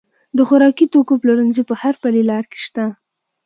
د 0.37 0.39
خوراکي 0.47 0.85
توکو 0.93 1.13
پلورنځي 1.21 1.63
په 1.69 1.75
هر 1.81 1.93
پلې 2.01 2.21
لار 2.29 2.45
کې 2.51 2.59
شته. 2.65 2.85